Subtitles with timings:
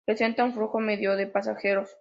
[0.03, 1.89] Presenta un flujo medio de pasajeros.